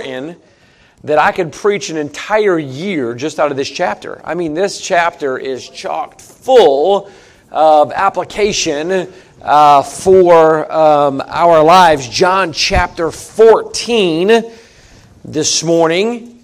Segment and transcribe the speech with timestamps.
[0.00, 0.36] in
[1.04, 4.20] that I could preach an entire year just out of this chapter.
[4.24, 7.10] I mean, this chapter is chocked full
[7.50, 9.12] of application
[9.42, 12.08] uh, for um, our lives.
[12.08, 14.42] John chapter 14
[15.24, 16.42] this morning.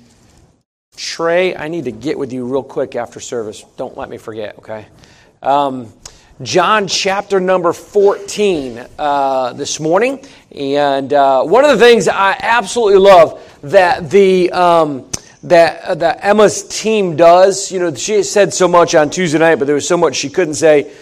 [0.96, 3.64] Trey, I need to get with you real quick after service.
[3.76, 4.86] Don't let me forget, okay?
[5.42, 5.92] Um,
[6.42, 10.24] John chapter number 14 uh, this morning.
[10.50, 14.50] And uh, one of the things I absolutely love that the.
[14.50, 15.08] Um,
[15.44, 17.72] that, uh, that Emma's team does.
[17.72, 20.30] You know, she said so much on Tuesday night, but there was so much she
[20.30, 20.92] couldn't say.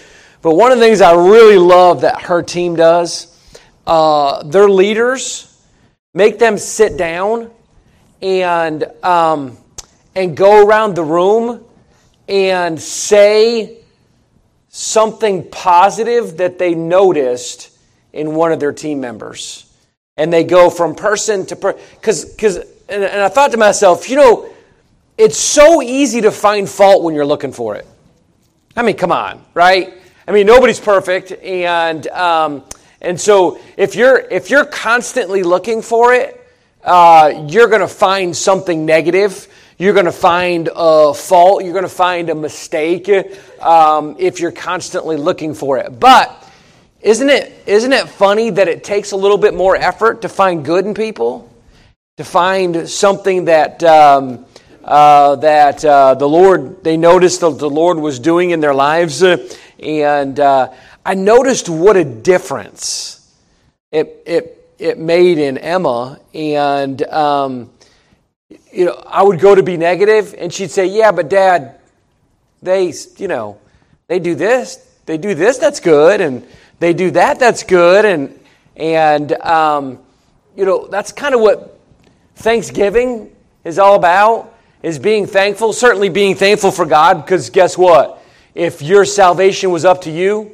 [0.40, 3.38] But one of the things I really love that her team does,
[3.86, 5.62] uh, their leaders
[6.14, 7.50] make them sit down
[8.22, 9.58] and um,
[10.14, 11.62] and go around the room
[12.26, 13.79] and say
[14.70, 17.76] something positive that they noticed
[18.12, 19.66] in one of their team members.
[20.16, 21.80] And they go from person to person.
[21.96, 22.56] Because,
[22.88, 24.48] and, and I thought to myself, you know,
[25.18, 27.86] it's so easy to find fault when you're looking for it.
[28.76, 29.94] I mean, come on, right?
[30.26, 32.64] I mean, nobody's perfect, and um,
[33.00, 36.40] and so if you're if you're constantly looking for it,
[36.84, 39.48] uh, you're going to find something negative.
[39.80, 41.64] You're going to find a fault.
[41.64, 43.08] You're going to find a mistake
[43.62, 45.98] um, if you're constantly looking for it.
[45.98, 46.46] But
[47.00, 50.66] isn't it, isn't it funny that it takes a little bit more effort to find
[50.66, 51.50] good in people?
[52.18, 54.44] To find something that, um,
[54.84, 59.22] uh, that uh, the Lord, they noticed that the Lord was doing in their lives.
[59.22, 60.74] and uh,
[61.06, 63.34] I noticed what a difference
[63.90, 66.20] it, it, it made in Emma.
[66.34, 67.70] And um,
[68.72, 71.78] you know, I would go to be negative, and she'd say, "Yeah, but Dad,
[72.62, 73.58] they, you know,
[74.08, 76.46] they do this, they do this, that's good, and
[76.78, 78.38] they do that, that's good, and
[78.76, 79.98] and um,
[80.56, 81.78] you know, that's kind of what
[82.36, 83.34] Thanksgiving
[83.64, 85.72] is all about: is being thankful.
[85.72, 88.22] Certainly, being thankful for God, because guess what?
[88.54, 90.50] If your salvation was up to you,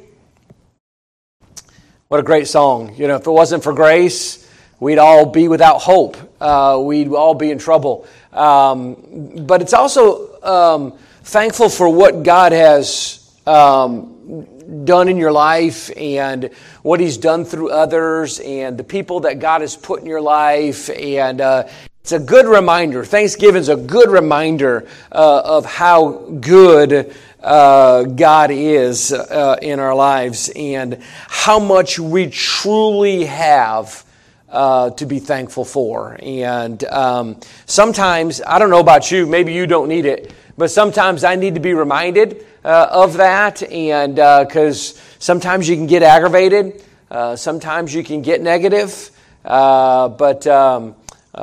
[2.09, 2.93] what a great song!
[2.95, 4.46] You know, if it wasn't for grace
[4.79, 6.17] we'd all be without hope.
[6.39, 8.07] Uh, we'd all be in trouble.
[8.33, 15.89] Um, but it's also um, thankful for what God has um, done in your life
[15.97, 16.51] and
[16.83, 20.89] what He's done through others and the people that God has put in your life.
[20.89, 21.67] And uh,
[22.01, 23.03] it's a good reminder.
[23.03, 27.13] Thanksgiving is a good reminder uh, of how good.
[27.39, 34.03] Uh, God is uh, in our lives and how much we truly have
[34.49, 36.17] uh, to be thankful for.
[36.21, 41.23] And um, sometimes, I don't know about you, maybe you don't need it, but sometimes
[41.23, 43.63] I need to be reminded uh, of that.
[43.63, 49.11] And because uh, sometimes you can get aggravated, uh, sometimes you can get negative,
[49.45, 50.95] uh, but um,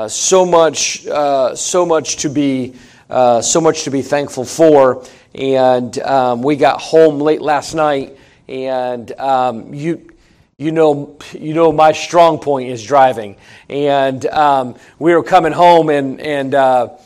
[0.08, 2.74] so much, so much to be.
[3.40, 5.04] so much to be thankful for,
[5.34, 8.16] and um, we got home late last night,
[8.48, 10.10] and um, you
[10.64, 13.36] you know, you know my strong point is driving.
[13.68, 16.96] And um, we were coming home, and and uh,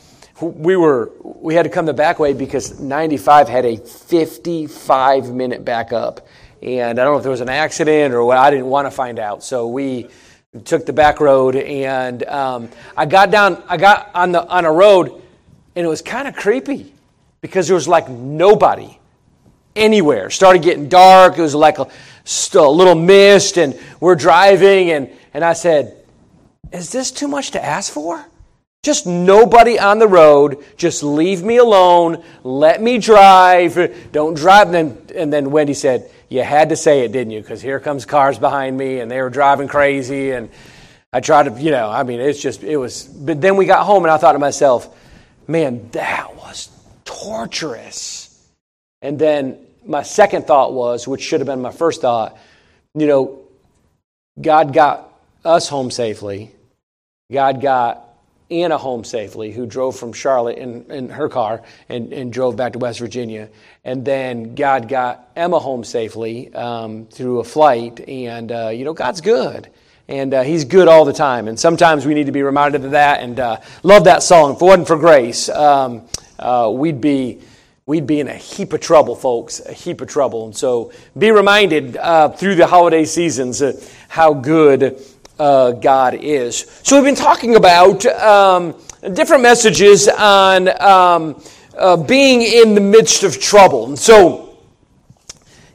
[0.41, 5.65] we were we had to come the back way because 95 had a 55 minute
[5.65, 6.25] backup,
[6.61, 8.37] and I don't know if there was an accident or what.
[8.37, 10.07] I didn't want to find out, so we
[10.63, 13.61] took the back road, and um, I got down.
[13.67, 15.21] I got on the on a road,
[15.75, 16.93] and it was kind of creepy
[17.41, 18.97] because there was like nobody
[19.75, 20.29] anywhere.
[20.29, 21.37] Started getting dark.
[21.37, 21.87] It was like a
[22.53, 25.97] a little mist, and we're driving, and, and I said,
[26.71, 28.23] Is this too much to ask for?
[28.83, 30.63] Just nobody on the road.
[30.77, 32.23] Just leave me alone.
[32.43, 34.11] Let me drive.
[34.11, 34.67] Don't drive.
[34.67, 37.41] And then, and then Wendy said, You had to say it, didn't you?
[37.41, 40.31] Because here comes cars behind me, and they were driving crazy.
[40.31, 40.49] And
[41.11, 43.03] I tried to, you know, I mean, it's just, it was.
[43.03, 44.95] But then we got home, and I thought to myself,
[45.47, 46.69] Man, that was
[47.05, 48.47] torturous.
[49.01, 49.57] And then
[49.89, 52.37] my second thought was, which should have been my first thought,
[52.93, 53.39] you know,
[54.39, 55.11] God got
[55.43, 56.51] us home safely.
[57.31, 58.05] God got
[58.51, 62.73] Anna home safely, who drove from Charlotte in, in her car and, and drove back
[62.73, 63.49] to West Virginia.
[63.83, 67.99] And then God got Emma home safely um, through a flight.
[68.07, 69.69] And, uh, you know, God's good.
[70.07, 71.47] And uh, He's good all the time.
[71.47, 73.21] And sometimes we need to be reminded of that.
[73.21, 74.55] And uh, love that song.
[74.55, 77.39] If it wasn't for grace, um, uh, we'd be
[77.89, 80.45] we'd be in a heap of trouble, folks, a heap of trouble.
[80.45, 83.73] And so be reminded uh, through the holiday seasons uh,
[84.07, 85.03] how good
[85.39, 86.69] uh, God is.
[86.83, 88.75] So we've been talking about um,
[89.13, 91.43] different messages on um,
[91.75, 93.87] uh, being in the midst of trouble.
[93.87, 94.59] And so,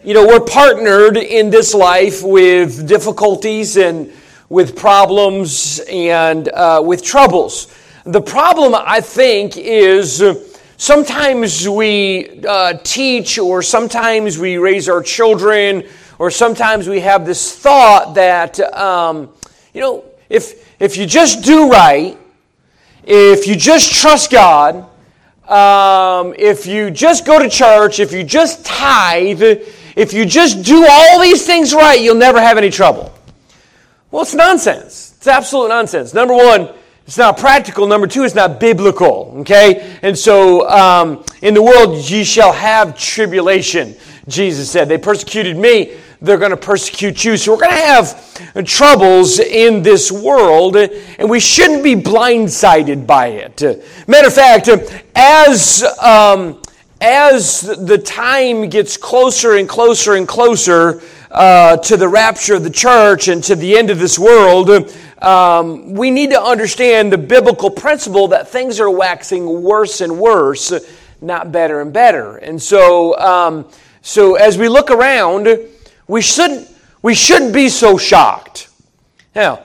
[0.04, 4.12] you know, we're partnered in this life with difficulties and
[4.48, 7.76] with problems and uh, with troubles.
[8.04, 10.22] The problem, I think, is
[10.76, 15.84] sometimes we uh, teach, or sometimes we raise our children,
[16.18, 19.28] or sometimes we have this thought that, um,
[19.72, 22.16] you know, if, if you just do right,
[23.04, 24.88] if you just trust God,
[25.48, 29.42] um, if you just go to church, if you just tithe,
[29.96, 33.12] if you just do all these things right, you'll never have any trouble.
[34.10, 35.14] Well, it's nonsense.
[35.16, 36.14] It's absolute nonsense.
[36.14, 36.70] Number one,
[37.06, 37.86] it's not practical.
[37.86, 39.34] Number two, it's not biblical.
[39.40, 39.98] Okay?
[40.02, 43.94] And so, um, in the world, ye shall have tribulation,
[44.26, 44.88] Jesus said.
[44.88, 47.36] They persecuted me they're going to persecute you.
[47.36, 53.28] So we're going to have troubles in this world, and we shouldn't be blindsided by
[53.28, 53.62] it.
[54.08, 54.68] Matter of fact,
[55.14, 56.60] as um,
[57.00, 62.70] as the time gets closer and closer and closer uh, to the rapture of the
[62.70, 64.70] church and to the end of this world,
[65.24, 70.72] um, we need to understand the biblical principle that things are waxing worse and worse,
[71.22, 72.36] not better and better.
[72.36, 73.66] And so, um,
[74.02, 75.48] so as we look around,
[76.06, 76.68] we shouldn't,
[77.00, 78.68] we shouldn't be so shocked.
[79.34, 79.64] Now,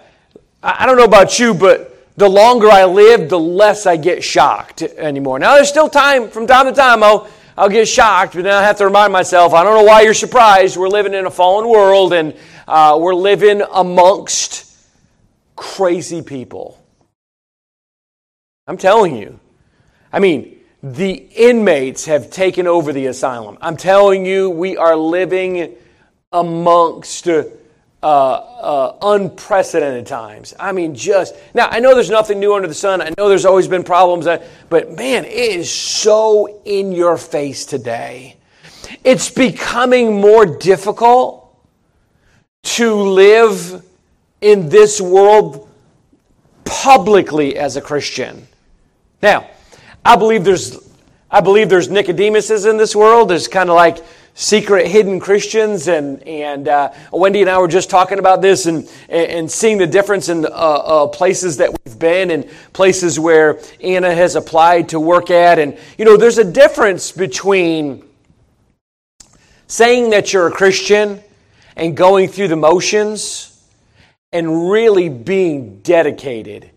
[0.64, 4.82] I don't know about you, but the longer I live, the less I get shocked
[4.82, 5.40] anymore.
[5.40, 8.64] Now, there's still time, from time to time, I'll, I'll get shocked, but then I
[8.64, 10.78] have to remind myself, I don't know why you're surprised.
[10.78, 12.34] We're living in a fallen world and
[12.66, 14.69] uh, we're living amongst
[15.60, 16.82] crazy people.
[18.66, 19.40] I'm telling you.
[20.12, 23.58] I mean, the inmates have taken over the asylum.
[23.60, 25.76] I'm telling you, we are living
[26.32, 27.44] amongst uh,
[28.02, 30.54] uh, unprecedented times.
[30.58, 33.02] I mean, just now, I know there's nothing new under the sun.
[33.02, 37.66] I know there's always been problems, uh, but man, it is so in your face
[37.66, 38.38] today.
[39.04, 41.54] It's becoming more difficult
[42.64, 43.84] to live
[44.42, 45.70] in this world
[46.64, 48.48] publicly as a Christian.
[49.22, 49.50] Now,
[50.06, 50.90] I believe there's
[51.32, 53.30] I believe there's Nicodemuses in this world.
[53.30, 54.00] There's kind of like
[54.34, 55.88] secret hidden Christians.
[55.88, 59.86] And, and uh, Wendy and I were just talking about this and, and seeing the
[59.86, 65.00] difference in uh, uh, places that we've been and places where Anna has applied to
[65.00, 65.60] work at.
[65.60, 68.04] And, you know, there's a difference between
[69.68, 71.22] saying that you're a Christian
[71.76, 73.49] and going through the motions
[74.32, 76.70] and really being dedicated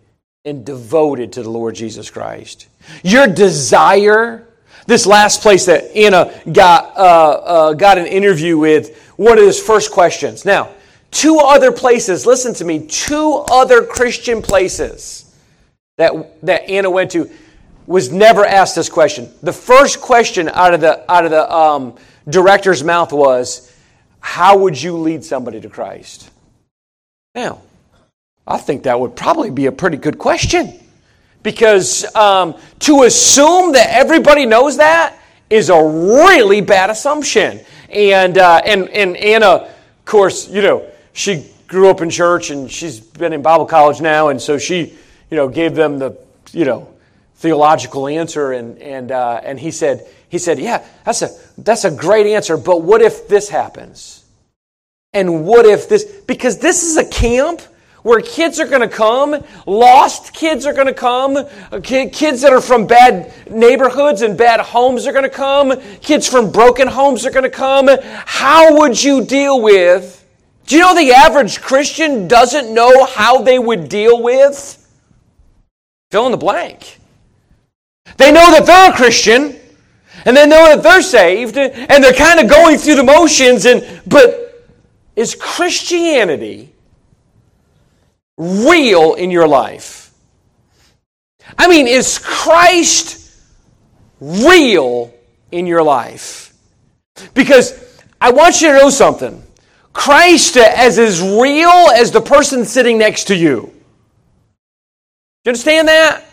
[0.44, 2.66] and devoted to the Lord Jesus Christ.
[3.02, 4.48] Your desire
[4.86, 9.60] this last place that Anna got, uh, uh, got an interview with, one of his
[9.60, 10.44] first questions.
[10.44, 10.70] Now,
[11.10, 15.32] two other places, listen to me, two other Christian places
[15.98, 16.12] that,
[16.44, 17.30] that Anna went to
[17.86, 19.28] was never asked this question.
[19.42, 21.96] The first question out of the, out of the um,
[22.28, 23.72] director's mouth was,
[24.20, 26.30] How would you lead somebody to Christ?
[27.34, 27.62] Now,
[28.46, 30.78] I think that would probably be a pretty good question.
[31.42, 35.18] Because um, to assume that everybody knows that
[35.50, 37.60] is a really bad assumption.
[37.90, 42.70] And, uh, and, and Anna, of course, you know, she grew up in church and
[42.70, 44.28] she's been in Bible college now.
[44.28, 44.96] And so she,
[45.30, 46.16] you know, gave them the,
[46.52, 46.88] you know,
[47.36, 48.52] theological answer.
[48.52, 52.56] And, and, uh, and he said, he said, yeah, that's a, that's a great answer.
[52.56, 54.21] But what if this happens?
[55.14, 57.60] And what if this, because this is a camp
[58.02, 61.36] where kids are going to come, lost kids are going to come,
[61.82, 66.50] kids that are from bad neighborhoods and bad homes are going to come, kids from
[66.50, 67.88] broken homes are going to come.
[68.26, 70.18] How would you deal with?
[70.66, 74.78] Do you know the average Christian doesn't know how they would deal with?
[76.10, 76.98] Fill in the blank.
[78.16, 79.56] They know that they're a Christian,
[80.24, 84.02] and they know that they're saved, and they're kind of going through the motions, and
[84.06, 84.41] but
[85.16, 86.72] is Christianity
[88.36, 90.12] real in your life?
[91.58, 93.36] I mean, is Christ
[94.20, 95.12] real
[95.50, 96.54] in your life?
[97.34, 99.42] Because I want you to know something.
[99.92, 103.72] Christ as is real as the person sitting next to you.
[105.44, 106.24] Do you understand that?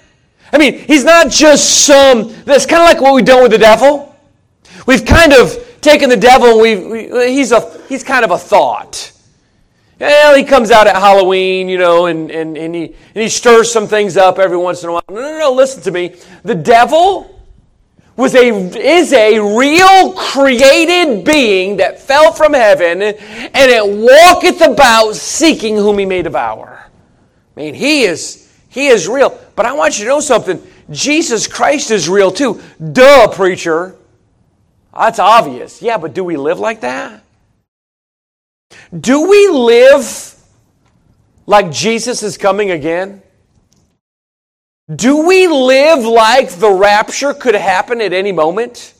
[0.53, 3.57] I mean, he's not just some, that's kind of like what we've done with the
[3.57, 4.15] devil.
[4.88, 8.38] We've kind of taken the devil and we've, we, he's, a, he's kind of a
[8.38, 9.12] thought.
[10.00, 13.71] Well, he comes out at Halloween, you know, and, and, and, he, and he stirs
[13.71, 15.03] some things up every once in a while.
[15.09, 16.15] No, no, no, listen to me.
[16.43, 17.39] The devil
[18.15, 23.15] was a, is a real created being that fell from heaven, and
[23.53, 26.86] it walketh about seeking whom he may devour.
[27.55, 29.38] I mean, he is, he is real.
[29.55, 30.62] But I want you to know something.
[30.91, 32.62] Jesus Christ is real too.
[32.93, 33.95] Duh, preacher.
[35.00, 35.82] That's obvious.
[35.82, 37.24] Yeah, but do we live like that?
[39.00, 40.36] Do we live
[41.48, 43.24] like Jesus is coming again?
[44.94, 48.94] Do we live like the rapture could happen at any moment?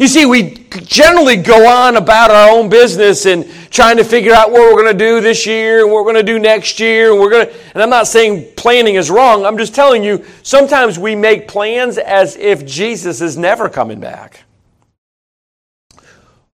[0.00, 4.50] You see, we generally go on about our own business and trying to figure out
[4.50, 7.12] what we're going to do this year and what we're going to do next year.
[7.12, 9.44] And we're going to, and I'm not saying planning is wrong.
[9.44, 14.45] I'm just telling you, sometimes we make plans as if Jesus is never coming back.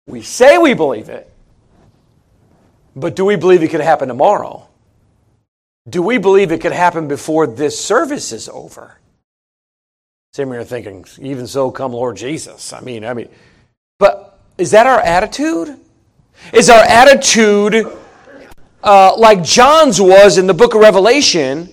[0.06, 1.30] We say we believe it,
[2.96, 4.66] but do we believe it could happen tomorrow?
[5.88, 8.98] Do we believe it could happen before this service is over?
[10.32, 12.72] Sitting here thinking, even so, come Lord Jesus.
[12.72, 13.28] I mean, I mean,
[13.98, 15.76] but is that our attitude?
[16.52, 17.86] Is our attitude
[18.82, 21.68] uh, like John's was in the book of Revelation,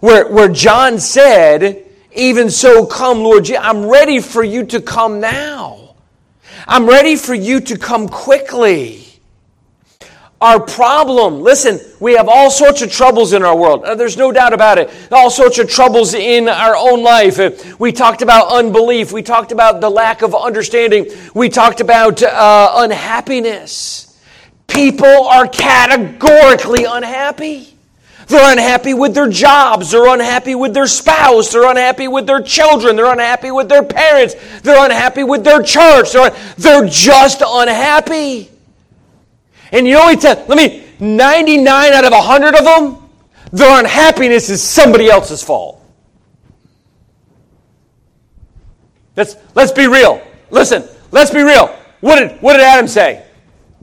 [0.00, 3.62] where, where John said, Even so, come Lord Jesus.
[3.62, 5.79] I'm ready for you to come now.
[6.72, 9.04] I'm ready for you to come quickly
[10.40, 11.40] our problem.
[11.40, 13.82] Listen, we have all sorts of troubles in our world.
[13.82, 14.88] Uh, there's no doubt about it.
[15.10, 17.40] All sorts of troubles in our own life.
[17.40, 17.50] Uh,
[17.80, 19.10] we talked about unbelief.
[19.10, 21.10] We talked about the lack of understanding.
[21.34, 24.16] We talked about uh, unhappiness.
[24.68, 27.76] People are categorically unhappy.
[28.30, 29.90] They're unhappy with their jobs.
[29.90, 31.52] They're unhappy with their spouse.
[31.52, 32.94] They're unhappy with their children.
[32.94, 34.36] They're unhappy with their parents.
[34.62, 36.12] They're unhappy with their church.
[36.12, 38.48] They're, they're just unhappy.
[39.72, 40.48] And you only what?
[40.48, 43.10] Let me, 99 out of 100 of them,
[43.50, 45.84] their unhappiness is somebody else's fault.
[49.16, 50.22] Let's, let's be real.
[50.50, 51.66] Listen, let's be real.
[51.98, 53.26] What did, what did Adam say?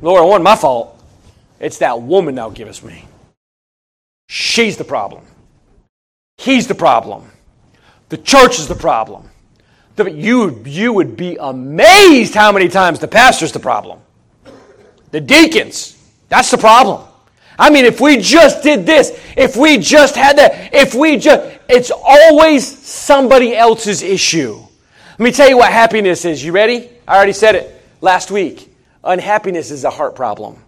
[0.01, 1.03] Lord, it wasn't my fault.
[1.59, 3.06] It's that woman thou givest me.
[4.27, 5.25] She's the problem.
[6.37, 7.29] He's the problem.
[8.09, 9.29] The church is the problem.
[9.95, 13.99] The, you, you would be amazed how many times the pastor's the problem.
[15.11, 15.97] The deacons.
[16.29, 17.07] That's the problem.
[17.57, 21.57] I mean, if we just did this, if we just had that, if we just,
[21.67, 24.61] it's always somebody else's issue.
[25.17, 26.43] Let me tell you what happiness is.
[26.43, 26.89] You ready?
[27.07, 28.71] I already said it last week.
[29.03, 30.61] Unhappiness is a heart problem.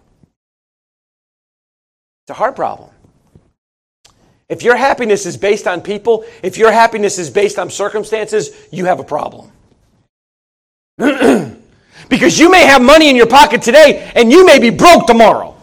[2.24, 2.90] It's a heart problem.
[4.50, 8.84] If your happiness is based on people, if your happiness is based on circumstances, you
[8.84, 9.50] have a problem.
[12.10, 15.56] Because you may have money in your pocket today and you may be broke tomorrow.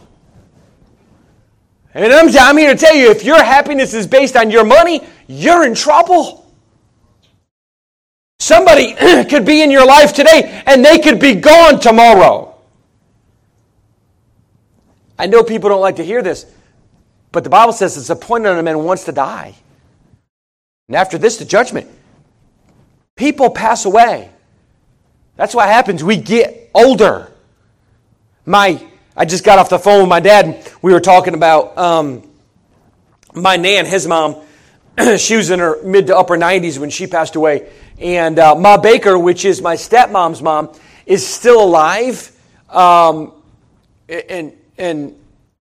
[1.93, 5.01] And I'm, I'm here to tell you if your happiness is based on your money,
[5.27, 6.49] you're in trouble.
[8.39, 8.93] Somebody
[9.29, 12.55] could be in your life today and they could be gone tomorrow.
[15.19, 16.45] I know people don't like to hear this,
[17.31, 19.55] but the Bible says it's appointed on a man wants to die.
[20.87, 21.87] And after this, the judgment.
[23.15, 24.29] People pass away.
[25.35, 26.03] That's what happens.
[26.03, 27.31] We get older.
[28.45, 28.81] My,
[29.15, 30.71] I just got off the phone with my dad.
[30.81, 32.27] We were talking about um,
[33.33, 34.37] my nan, his mom.
[35.17, 37.69] she was in her mid to upper 90s when she passed away.
[37.99, 40.71] And uh, Ma Baker, which is my stepmom's mom,
[41.05, 42.31] is still alive.
[42.69, 43.33] Um,
[44.07, 45.15] and, and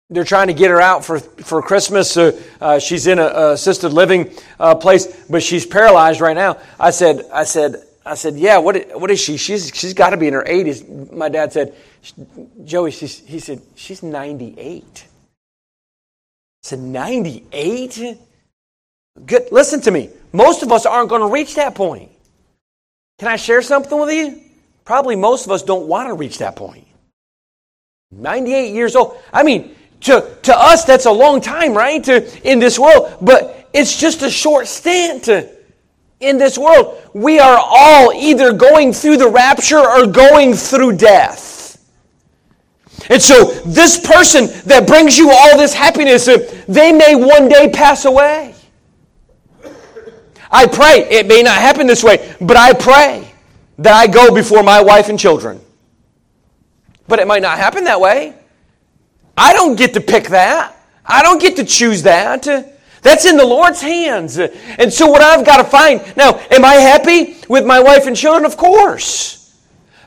[0.09, 2.15] they're trying to get her out for, for Christmas.
[2.15, 6.57] Uh, uh, she's in an assisted living uh, place, but she's paralyzed right now.
[6.79, 9.37] I said, I said, I said, yeah, what, what is she?
[9.37, 11.11] She's, she's got to be in her 80s.
[11.11, 11.73] My dad said,
[12.63, 14.83] Joey, she's, he said, she's 98.
[14.83, 15.07] I
[16.61, 18.17] said, 98?
[19.25, 19.51] Good.
[19.51, 20.09] Listen to me.
[20.33, 22.11] Most of us aren't going to reach that point.
[23.19, 24.41] Can I share something with you?
[24.83, 26.87] Probably most of us don't want to reach that point.
[28.11, 29.17] 98 years old.
[29.31, 32.03] I mean, to, to us, that's a long time, right?
[32.03, 35.29] To, in this world, but it's just a short stint.
[36.19, 37.01] In this world.
[37.13, 41.53] We are all either going through the rapture or going through death.
[43.09, 47.69] And so, this person that brings you all this happiness, uh, they may one day
[47.69, 48.55] pass away.
[50.49, 53.29] I pray, it may not happen this way, but I pray
[53.79, 55.59] that I go before my wife and children.
[57.07, 58.35] But it might not happen that way.
[59.37, 60.75] I don't get to pick that.
[61.05, 62.43] I don't get to choose that.
[63.01, 64.37] That's in the Lord's hands.
[64.37, 68.15] And so, what I've got to find now, am I happy with my wife and
[68.15, 68.45] children?
[68.45, 69.39] Of course.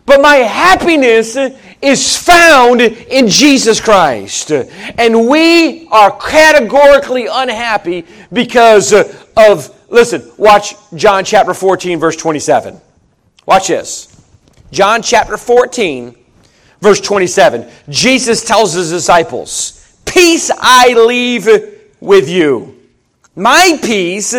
[0.07, 1.37] But my happiness
[1.83, 4.53] is found in Jesus Christ.
[4.53, 12.81] And we are categorically unhappy because of, listen, watch John chapter 14, verse 27.
[13.47, 14.13] Watch this.
[14.71, 16.17] John chapter 14,
[16.81, 17.69] verse 27.
[17.89, 21.49] Jesus tells his disciples, Peace I leave
[22.01, 22.81] with you.
[23.35, 24.35] My peace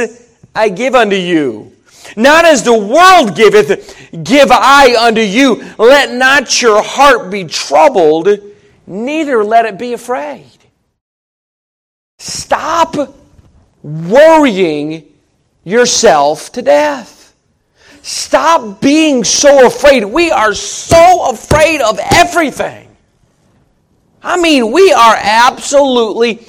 [0.56, 1.72] I give unto you.
[2.16, 5.64] Not as the world giveth, give I unto you.
[5.78, 8.30] Let not your heart be troubled,
[8.86, 10.46] neither let it be afraid.
[12.18, 12.96] Stop
[13.84, 15.04] worrying
[15.64, 17.17] yourself to death.
[18.08, 20.06] Stop being so afraid.
[20.06, 22.88] We are so afraid of everything.
[24.24, 26.40] I mean, we are absolutely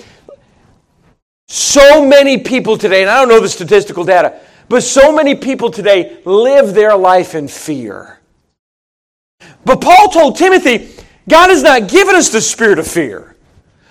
[1.49, 5.69] so many people today, and I don't know the statistical data, but so many people
[5.69, 8.21] today live their life in fear.
[9.65, 10.89] But Paul told Timothy,
[11.29, 13.35] God has not given us the spirit of fear,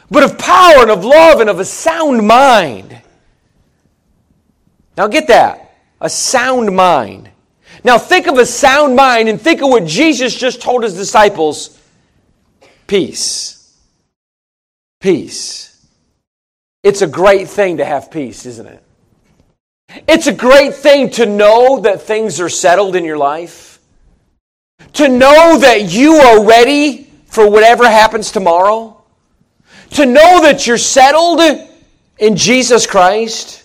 [0.10, 3.02] but of power and of love and of a sound mind.
[4.96, 5.76] Now get that.
[6.00, 7.32] A sound mind.
[7.84, 11.80] Now think of a sound mind and think of what Jesus just told his disciples
[12.88, 13.78] peace.
[15.00, 15.86] Peace.
[16.84, 18.84] It's a great thing to have peace, isn't it?
[20.08, 23.80] It's a great thing to know that things are settled in your life.
[24.94, 29.02] To know that you are ready for whatever happens tomorrow.
[29.92, 31.42] To know that you're settled
[32.20, 33.64] in Jesus Christ.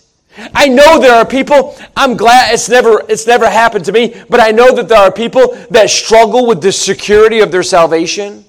[0.53, 4.39] I know there are people, I'm glad it's never, it's never happened to me, but
[4.39, 8.43] I know that there are people that struggle with the security of their salvation.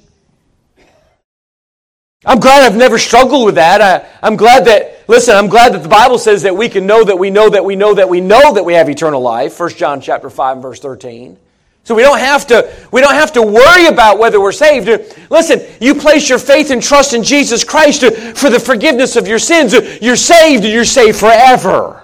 [2.26, 4.08] I'm glad I've never struggled with that.
[4.22, 7.04] I, am glad that, listen, I'm glad that the Bible says that we can know
[7.04, 9.60] that we know that we know that we know that we have eternal life.
[9.60, 11.36] 1 John chapter 5 verse 13.
[11.84, 14.88] So we don't have to, we don't have to worry about whether we're saved.
[15.30, 19.38] Listen, you place your faith and trust in Jesus Christ for the forgiveness of your
[19.38, 19.74] sins.
[20.00, 22.02] You're saved you're saved forever.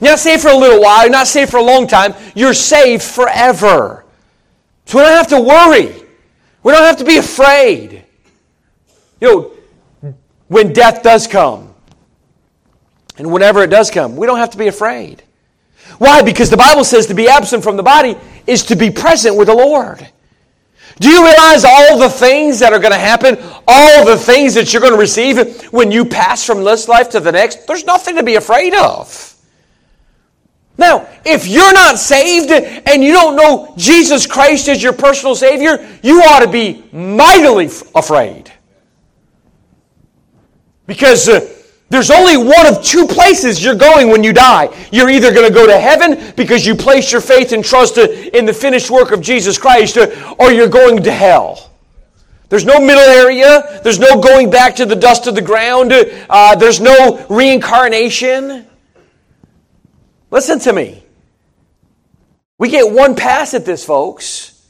[0.00, 2.14] You're not saved for a little while, you're not saved for a long time.
[2.34, 4.04] You're saved forever.
[4.84, 5.94] So we don't have to worry.
[6.62, 8.04] We don't have to be afraid.
[9.20, 9.54] You
[10.02, 10.14] know,
[10.48, 11.74] when death does come,
[13.16, 15.22] and whenever it does come, we don't have to be afraid.
[16.00, 16.22] Why?
[16.22, 18.16] Because the Bible says to be absent from the body
[18.46, 20.08] is to be present with the Lord.
[20.98, 23.36] Do you realize all the things that are going to happen,
[23.68, 27.20] all the things that you're going to receive when you pass from this life to
[27.20, 27.66] the next?
[27.66, 29.36] There's nothing to be afraid of.
[30.78, 35.86] Now, if you're not saved and you don't know Jesus Christ as your personal Savior,
[36.02, 38.50] you ought to be mightily afraid.
[40.86, 41.59] Because uh,
[41.90, 44.68] there's only one of two places you're going when you die.
[44.92, 48.46] You're either going to go to heaven because you place your faith and trust in
[48.46, 49.98] the finished work of Jesus Christ,
[50.38, 51.68] or you're going to hell.
[52.48, 53.80] There's no middle area.
[53.82, 55.92] There's no going back to the dust of the ground.
[55.92, 58.66] Uh, there's no reincarnation.
[60.30, 61.02] Listen to me.
[62.56, 64.64] We get one pass at this, folks.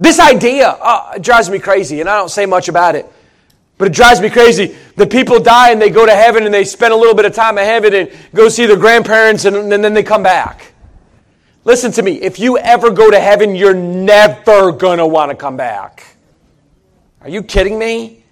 [0.00, 3.06] This idea uh, drives me crazy, and I don't say much about it.
[3.78, 4.76] But it drives me crazy.
[4.96, 7.32] The people die and they go to heaven and they spend a little bit of
[7.32, 10.72] time in heaven and go see their grandparents and, and then they come back.
[11.64, 12.20] Listen to me.
[12.20, 16.04] If you ever go to heaven, you're never going to want to come back.
[17.20, 18.24] Are you kidding me?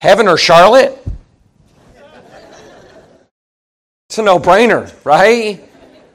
[0.00, 0.98] Heaven or Charlotte?
[4.08, 5.62] It's a no brainer, right?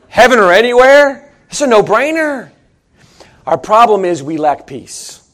[0.10, 1.34] Heaven or anywhere?
[1.50, 2.52] It's a no brainer.
[3.48, 5.25] Our problem is we lack peace.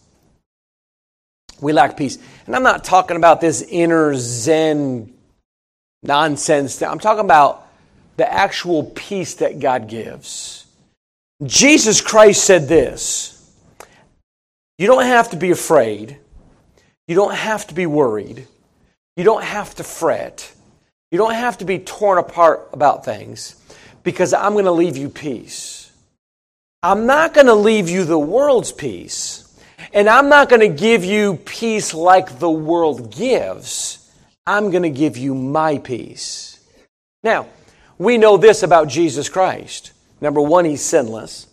[1.62, 2.17] We lack peace.
[2.45, 5.13] And I'm not talking about this inner Zen
[6.04, 6.82] nonsense.
[6.82, 7.67] I'm talking about
[8.17, 10.65] the actual peace that God gives.
[11.43, 13.52] Jesus Christ said this
[14.78, 16.17] You don't have to be afraid.
[17.08, 18.47] You don't have to be worried.
[19.17, 20.54] You don't have to fret.
[21.12, 23.56] You don't have to be torn apart about things
[24.04, 25.91] because I'm going to leave you peace.
[26.82, 29.40] I'm not going to leave you the world's peace.
[29.93, 34.10] And I'm not going to give you peace like the world gives.
[34.47, 36.60] I'm going to give you my peace.
[37.23, 37.47] Now,
[37.97, 39.91] we know this about Jesus Christ.
[40.21, 41.47] Number one, he's sinless.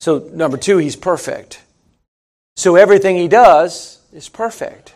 [0.00, 1.60] So, number two, he's perfect.
[2.56, 4.94] So, everything he does is perfect.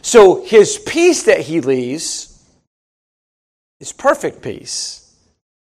[0.00, 2.42] So, his peace that he leaves
[3.80, 5.00] is perfect peace.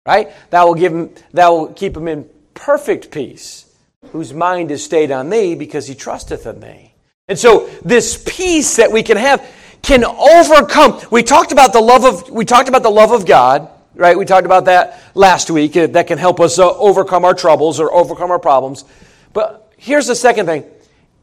[0.07, 0.31] Right?
[0.51, 3.66] That will give him that will keep him in perfect peace
[4.13, 6.93] whose mind is stayed on thee because he trusteth in thee.
[7.29, 9.47] And so this peace that we can have
[9.83, 11.01] can overcome.
[11.11, 14.17] We talked about the love of we talked about the love of God, right?
[14.17, 15.77] We talked about that last week.
[15.77, 18.85] Uh, that can help us uh, overcome our troubles or overcome our problems.
[19.33, 20.65] But here's the second thing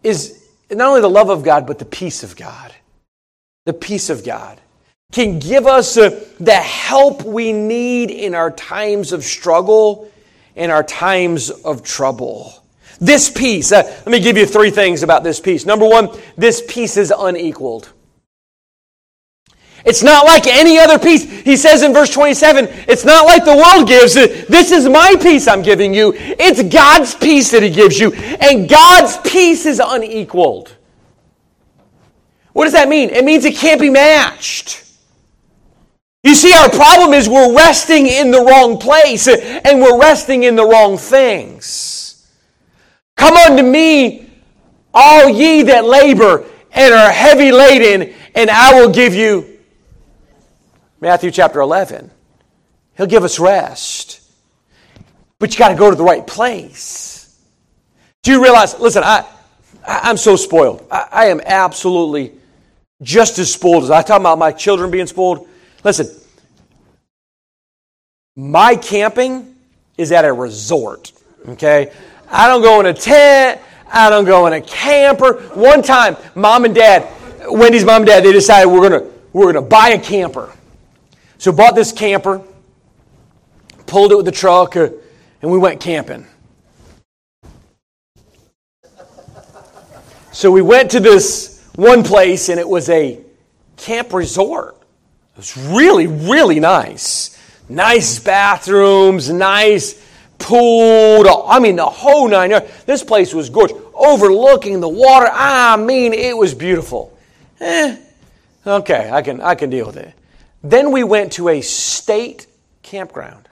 [0.03, 2.73] is not only the love of God but the peace of God.
[3.65, 4.59] The peace of God
[5.13, 10.11] can give us uh, the help we need in our times of struggle
[10.55, 12.62] and our times of trouble.
[12.99, 15.65] This peace, uh, let me give you three things about this peace.
[15.65, 17.91] Number one, this peace is unequaled.
[19.85, 21.29] It's not like any other peace.
[21.29, 24.15] He says in verse 27, it's not like the world gives.
[24.15, 24.47] It.
[24.47, 26.13] This is my peace I'm giving you.
[26.15, 28.13] It's God's peace that He gives you.
[28.13, 30.75] And God's peace is unequaled.
[32.53, 33.09] What does that mean?
[33.09, 34.83] It means it can't be matched.
[36.23, 40.55] You see, our problem is we're resting in the wrong place and we're resting in
[40.55, 41.92] the wrong things.
[43.15, 44.29] Come unto me,
[44.93, 49.59] all ye that labor and are heavy laden, and I will give you.
[50.99, 52.09] Matthew chapter 11.
[52.97, 54.21] He'll give us rest.
[55.39, 57.37] But you got to go to the right place.
[58.23, 58.79] Do you realize?
[58.79, 59.27] Listen, I,
[59.85, 60.87] I'm so spoiled.
[60.89, 62.33] I, I am absolutely
[63.01, 65.47] just as spoiled as I talk about my children being spoiled.
[65.83, 66.09] Listen,
[68.35, 69.55] my camping
[69.97, 71.11] is at a resort,
[71.49, 71.91] okay?
[72.33, 75.33] I don't go in a tent, I don't go in a camper.
[75.53, 77.07] One time, mom and dad,
[77.47, 80.51] Wendy's mom and dad, they decided we're gonna, we're gonna buy a camper.
[81.37, 82.41] So bought this camper,
[83.85, 84.89] pulled it with the truck, uh,
[85.43, 86.25] and we went camping.
[90.31, 93.19] So we went to this one place, and it was a
[93.77, 94.75] camp resort.
[95.33, 97.37] It was really, really nice.
[97.69, 100.01] Nice bathrooms, nice
[100.43, 101.45] pool.
[101.47, 102.83] I mean, the whole nine yards.
[102.83, 103.77] This place was gorgeous.
[103.95, 105.27] Overlooking the water.
[105.31, 107.17] I mean, it was beautiful.
[107.59, 107.97] Eh,
[108.67, 110.13] okay, I can, I can deal with it.
[110.61, 112.45] Then we went to a state
[112.83, 113.47] campground.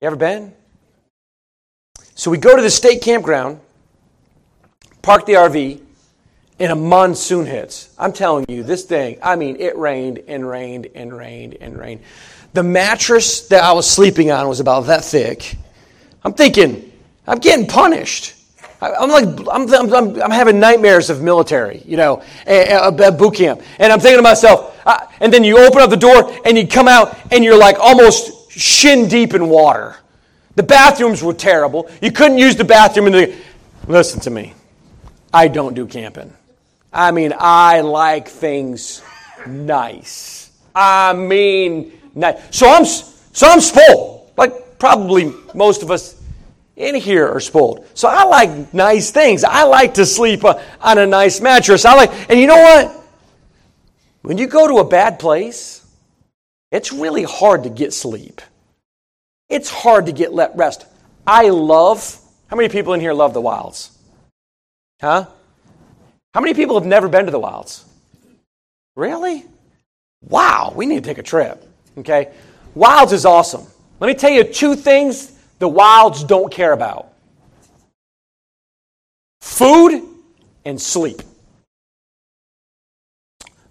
[0.00, 0.52] You ever been?
[2.14, 3.60] So we go to the state campground,
[5.02, 5.80] park the RV,
[6.58, 7.90] and a monsoon hits.
[7.98, 12.00] I'm telling you, this thing, I mean, it rained and rained and rained and rained.
[12.56, 15.56] The mattress that I was sleeping on was about that thick.
[16.24, 16.90] I'm thinking,
[17.26, 18.32] I'm getting punished.
[18.80, 23.60] I'm like, I'm, I'm, I'm having nightmares of military, you know, at boot camp.
[23.78, 24.74] And I'm thinking to myself,
[25.20, 28.50] and then you open up the door and you come out and you're like almost
[28.50, 29.94] shin deep in water.
[30.54, 31.90] The bathrooms were terrible.
[32.00, 33.08] You couldn't use the bathroom.
[33.08, 33.36] In the,
[33.86, 34.54] listen to me.
[35.30, 36.32] I don't do camping.
[36.90, 39.02] I mean, I like things
[39.46, 40.50] nice.
[40.74, 42.42] I mean, nice.
[42.50, 44.32] So I'm, so I'm spoiled.
[44.36, 46.20] Like probably most of us
[46.76, 47.86] in here are spoiled.
[47.94, 49.44] So I like nice things.
[49.44, 51.84] I like to sleep on a nice mattress.
[51.84, 53.04] I like, and you know what?
[54.22, 55.86] When you go to a bad place,
[56.72, 58.40] it's really hard to get sleep.
[59.48, 60.84] It's hard to get let rest.
[61.26, 63.96] I love, how many people in here love the wilds?
[65.00, 65.26] Huh?
[66.34, 67.84] How many people have never been to the wilds?
[68.96, 69.44] Really?
[70.22, 71.64] Wow, we need to take a trip.
[71.98, 72.32] Okay?
[72.74, 73.66] Wilds is awesome.
[74.00, 77.12] Let me tell you two things the wilds don't care about
[79.40, 80.02] food
[80.64, 81.22] and sleep.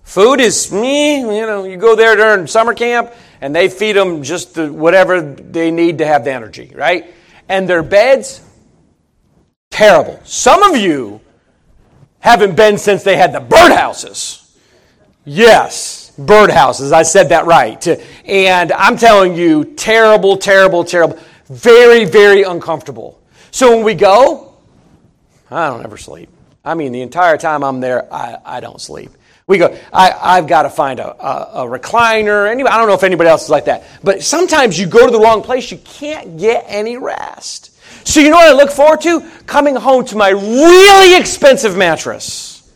[0.03, 3.11] Food is me, you know, you go there during summer camp
[3.41, 7.13] and they feed them just the, whatever they need to have the energy, right?
[7.49, 8.41] And their beds,
[9.71, 10.19] terrible.
[10.23, 11.21] Some of you
[12.19, 14.55] haven't been since they had the birdhouses.
[15.25, 16.91] Yes, birdhouses.
[16.91, 17.87] I said that right.
[18.25, 21.19] And I'm telling you, terrible, terrible, terrible.
[21.47, 23.21] Very, very uncomfortable.
[23.51, 24.53] So when we go,
[25.51, 26.29] I don't ever sleep.
[26.63, 29.11] I mean, the entire time I'm there, I, I don't sleep.
[29.47, 32.49] We go, I, have got to find a, a, a recliner.
[32.49, 33.83] Anybody, I don't know if anybody else is like that.
[34.03, 37.71] But sometimes you go to the wrong place, you can't get any rest.
[38.07, 39.21] So you know what I look forward to?
[39.45, 42.71] Coming home to my really expensive mattress.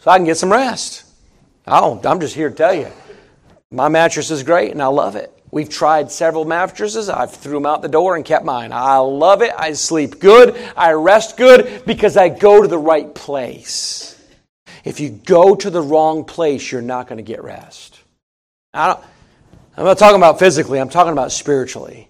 [0.00, 1.04] So I can get some rest.
[1.70, 2.88] I'm just here to tell you.
[3.70, 5.32] My mattress is great and I love it.
[5.52, 7.08] We've tried several mattresses.
[7.08, 8.72] I've threw them out the door and kept mine.
[8.72, 9.52] I love it.
[9.56, 10.56] I sleep good.
[10.76, 14.20] I rest good because I go to the right place.
[14.84, 18.00] If you go to the wrong place, you're not going to get rest.
[18.72, 18.98] I
[19.76, 22.08] am not talking about physically, I'm talking about spiritually.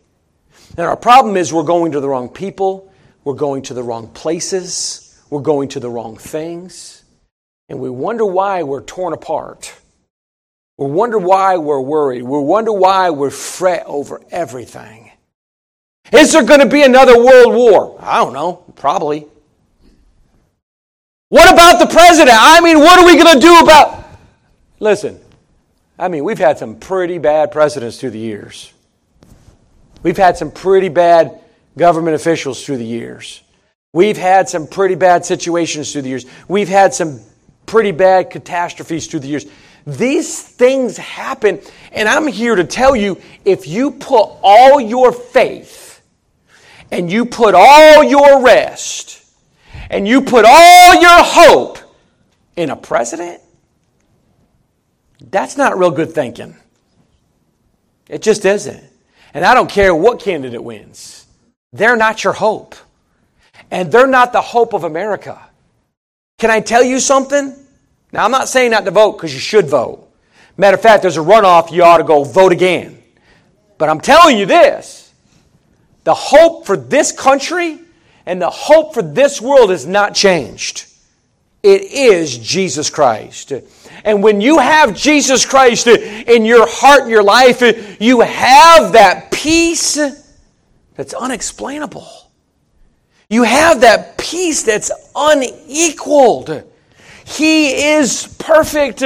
[0.77, 2.93] And our problem is we're going to the wrong people,
[3.25, 7.00] we're going to the wrong places, we're going to the wrong things,
[7.71, 9.73] and we wonder why we're torn apart.
[10.77, 12.23] We wonder why we're worried.
[12.23, 15.13] We wonder why we're fret over everything.
[16.13, 17.97] Is there going to be another world war?
[18.01, 18.65] I don't know.
[18.75, 19.25] Probably.
[21.29, 22.37] What about the president?
[22.39, 24.05] I mean, what are we going to do about.
[24.81, 25.21] Listen,
[25.97, 28.73] I mean, we've had some pretty bad presidents through the years.
[30.03, 31.39] We've had some pretty bad
[31.79, 33.43] government officials through the years.
[33.93, 36.27] We've had some pretty bad situations through the years.
[36.49, 37.21] We've had some
[37.71, 39.47] pretty bad catastrophes through the years.
[39.87, 41.61] These things happen,
[41.93, 46.03] and I'm here to tell you if you put all your faith
[46.91, 49.25] and you put all your rest
[49.89, 51.79] and you put all your hope
[52.57, 53.41] in a president,
[55.31, 56.57] that's not real good thinking.
[58.09, 58.83] It just isn't.
[59.33, 61.25] And I don't care what candidate wins,
[61.73, 62.75] they're not your hope.
[63.71, 65.41] And they're not the hope of America.
[66.41, 67.60] Can I tell you something?
[68.13, 70.09] Now, I'm not saying not to vote because you should vote.
[70.57, 73.03] Matter of fact, there's a runoff, you ought to go vote again.
[73.79, 75.13] But I'm telling you this
[76.05, 77.79] the hope for this country
[78.27, 80.87] and the hope for this world has not changed.
[81.63, 83.53] It is Jesus Christ.
[84.05, 89.31] And when you have Jesus Christ in your heart and your life, you have that
[89.31, 89.99] peace
[90.95, 92.09] that's unexplainable.
[93.29, 96.65] You have that peace that's unequaled.
[97.31, 99.05] He is perfect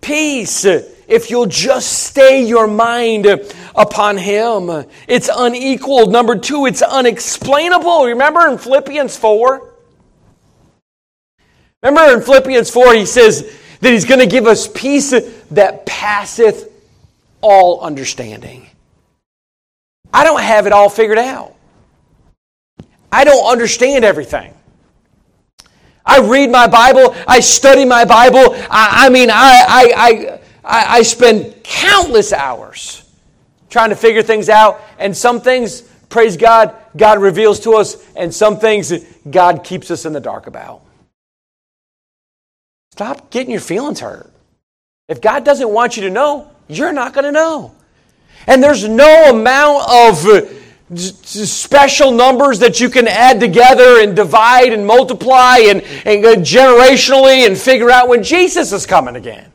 [0.00, 3.26] peace if you'll just stay your mind
[3.74, 4.86] upon Him.
[5.08, 6.12] It's unequaled.
[6.12, 8.06] Number two, it's unexplainable.
[8.06, 9.74] Remember in Philippians 4?
[11.82, 15.10] Remember in Philippians 4, he says that He's going to give us peace
[15.50, 16.72] that passeth
[17.40, 18.66] all understanding.
[20.14, 21.54] I don't have it all figured out.
[23.10, 24.54] I don't understand everything.
[26.06, 27.14] I read my Bible.
[27.26, 28.54] I study my Bible.
[28.70, 33.02] I, I mean, I, I, I, I spend countless hours
[33.68, 34.80] trying to figure things out.
[34.98, 38.06] And some things, praise God, God reveals to us.
[38.14, 38.92] And some things
[39.28, 40.82] God keeps us in the dark about.
[42.92, 44.30] Stop getting your feelings hurt.
[45.08, 47.74] If God doesn't want you to know, you're not going to know.
[48.46, 50.24] And there's no amount of
[50.94, 57.58] special numbers that you can add together and divide and multiply and, and generationally and
[57.58, 59.52] figure out when Jesus is coming again.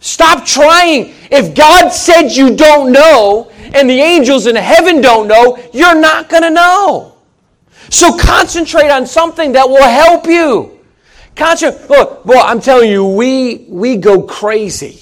[0.00, 1.14] Stop trying.
[1.30, 6.28] If God said you don't know and the angels in heaven don't know, you're not
[6.28, 7.16] going to know.
[7.90, 10.80] So concentrate on something that will help you.
[11.36, 11.88] Concentrate.
[11.88, 15.00] Look, boy, I'm telling you, we, we go crazy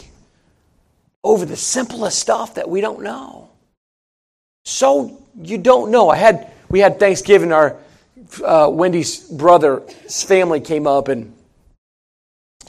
[1.24, 3.50] over the simplest stuff that we don't know.
[4.64, 6.08] So you don't know.
[6.08, 7.52] I had we had Thanksgiving.
[7.52, 7.76] Our
[8.44, 11.34] uh, Wendy's brother's family came up, and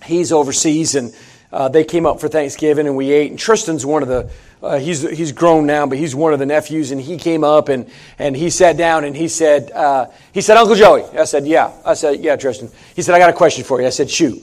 [0.03, 1.13] he's overseas, and
[1.51, 3.31] uh, they came up for Thanksgiving, and we ate.
[3.31, 6.45] And Tristan's one of the uh, he's he's grown now, but he's one of the
[6.45, 10.39] nephews, and he came up and and he sat down and he said uh, he
[10.39, 11.03] said Uncle Joey.
[11.17, 11.71] I said yeah.
[11.85, 12.69] I said yeah, Tristan.
[12.95, 13.87] He said I got a question for you.
[13.87, 14.41] I said shoot.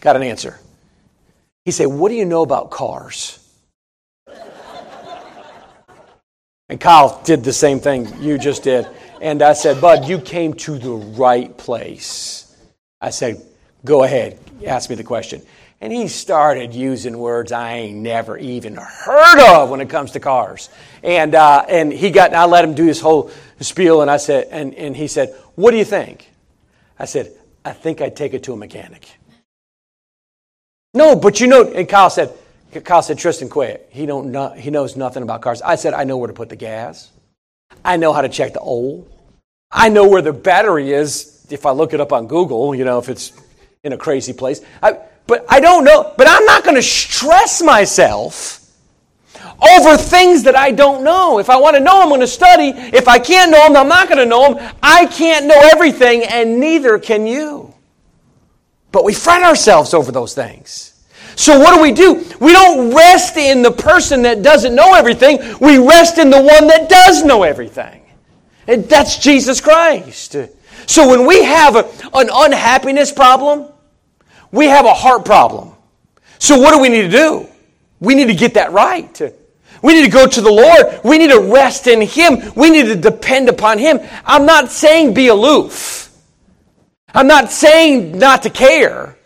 [0.00, 0.60] Got an answer.
[1.64, 3.39] He said, "What do you know about cars?"
[6.70, 8.86] And Kyle did the same thing you just did.
[9.20, 12.56] And I said, Bud, you came to the right place.
[13.00, 13.42] I said,
[13.84, 15.42] Go ahead, ask me the question.
[15.80, 20.20] And he started using words I ain't never even heard of when it comes to
[20.20, 20.68] cars.
[21.02, 24.46] And, uh, and he got, I let him do his whole spiel, and I said,
[24.52, 26.30] and, and he said, What do you think?
[27.00, 27.32] I said,
[27.64, 29.08] I think I'd take it to a mechanic.
[30.94, 32.32] No, but you know, and Kyle said,
[32.70, 33.88] Kyle said, Tristan, quit.
[33.90, 35.60] He, don't know, he knows nothing about cars.
[35.62, 37.10] I said, I know where to put the gas.
[37.84, 39.06] I know how to check the oil.
[39.70, 42.98] I know where the battery is if I look it up on Google, you know,
[42.98, 43.32] if it's
[43.82, 44.60] in a crazy place.
[44.82, 46.14] I, but I don't know.
[46.16, 48.60] But I'm not going to stress myself
[49.62, 51.38] over things that I don't know.
[51.38, 52.68] If I want to know, I'm going to study.
[52.68, 54.74] If I can't know them, I'm not going to know them.
[54.82, 57.74] I can't know everything, and neither can you.
[58.92, 60.89] But we fret ourselves over those things.
[61.40, 62.22] So what do we do?
[62.38, 65.38] We don't rest in the person that doesn't know everything.
[65.58, 68.02] We rest in the one that does know everything.
[68.66, 70.36] And that's Jesus Christ.
[70.86, 73.72] So when we have a, an unhappiness problem,
[74.52, 75.72] we have a heart problem.
[76.38, 77.48] So what do we need to do?
[78.00, 79.18] We need to get that right.
[79.82, 81.00] We need to go to the Lord.
[81.04, 82.52] We need to rest in Him.
[82.54, 84.00] We need to depend upon Him.
[84.26, 86.14] I'm not saying be aloof.
[87.14, 89.16] I'm not saying not to care.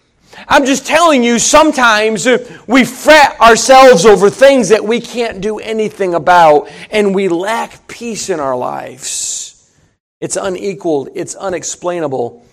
[0.46, 5.58] I'm just telling you, sometimes uh, we fret ourselves over things that we can't do
[5.58, 9.70] anything about, and we lack peace in our lives.
[10.20, 12.44] It's unequaled, it's unexplainable,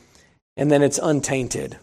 [0.56, 1.78] and then it's untainted.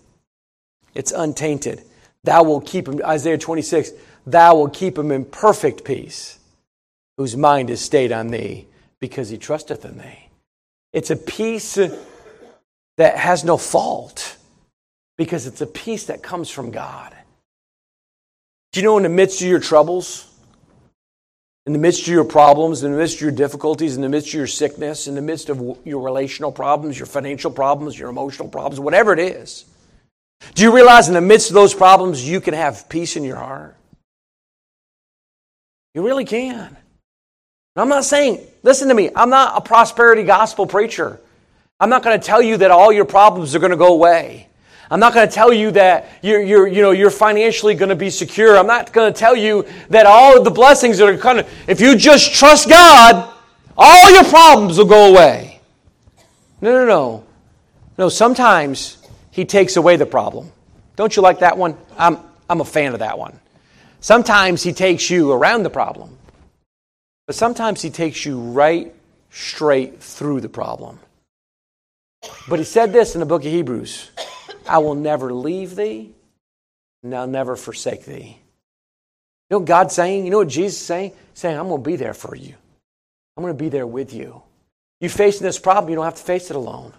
[0.94, 1.82] It's untainted.
[2.24, 3.92] Thou will keep him, Isaiah 26,
[4.26, 6.38] thou will keep him in perfect peace,
[7.16, 8.66] whose mind is stayed on thee,
[8.98, 10.28] because he trusteth in thee.
[10.92, 11.78] It's a peace
[12.96, 14.37] that has no fault
[15.18, 17.14] because it's a peace that comes from God.
[18.72, 20.26] Do you know in the midst of your troubles,
[21.66, 24.28] in the midst of your problems, in the midst of your difficulties, in the midst
[24.28, 28.48] of your sickness, in the midst of your relational problems, your financial problems, your emotional
[28.48, 29.66] problems, whatever it is,
[30.54, 33.36] do you realize in the midst of those problems you can have peace in your
[33.36, 33.76] heart?
[35.94, 36.76] You really can.
[37.74, 41.20] I'm not saying, listen to me, I'm not a prosperity gospel preacher.
[41.80, 44.48] I'm not going to tell you that all your problems are going to go away.
[44.90, 47.96] I'm not going to tell you that you're, you're, you know, you're financially going to
[47.96, 48.56] be secure.
[48.56, 51.80] I'm not going to tell you that all of the blessings that are coming, if
[51.80, 53.34] you just trust God,
[53.76, 55.60] all your problems will go away.
[56.60, 57.24] No, no, no.
[57.98, 58.98] No, sometimes
[59.30, 60.50] He takes away the problem.
[60.96, 61.76] Don't you like that one?
[61.98, 63.38] I'm, I'm a fan of that one.
[64.00, 66.16] Sometimes He takes you around the problem,
[67.26, 68.94] but sometimes He takes you right
[69.30, 70.98] straight through the problem.
[72.48, 74.10] But He said this in the book of Hebrews
[74.68, 76.12] I will never leave thee,
[77.02, 78.38] and I'll never forsake thee.
[79.50, 80.24] You know what God's saying?
[80.24, 81.10] You know what Jesus is saying?
[81.10, 82.54] He's saying, I'm going to be there for you.
[83.36, 84.42] I'm going to be there with you.
[85.00, 86.92] You facing this problem, you don't have to face it alone.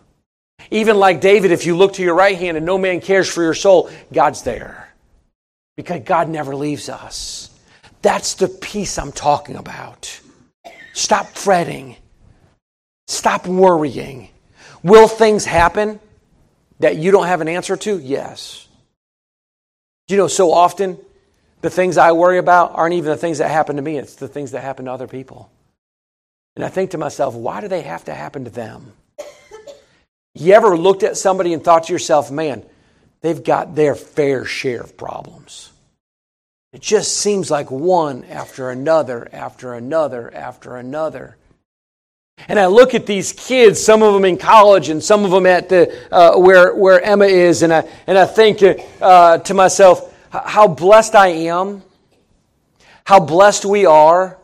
[0.71, 3.43] Even like David, if you look to your right hand and no man cares for
[3.43, 4.93] your soul, God's there.
[5.77, 7.49] Because God never leaves us.
[8.01, 10.19] That's the peace I'm talking about.
[10.93, 11.97] Stop fretting.
[13.07, 14.29] Stop worrying.
[14.83, 15.99] Will things happen
[16.79, 17.99] that you don't have an answer to?
[17.99, 18.67] Yes.
[20.07, 20.97] You know, so often
[21.61, 24.27] the things I worry about aren't even the things that happen to me, it's the
[24.27, 25.51] things that happen to other people.
[26.55, 28.93] And I think to myself, why do they have to happen to them?
[30.35, 32.63] You ever looked at somebody and thought to yourself, man,
[33.21, 35.71] they've got their fair share of problems?
[36.71, 41.35] It just seems like one after another, after another, after another.
[42.47, 45.45] And I look at these kids, some of them in college and some of them
[45.45, 48.63] at the, uh, where, where Emma is, and I, and I think
[49.01, 51.83] uh, to myself, how blessed I am,
[53.03, 54.39] how blessed we are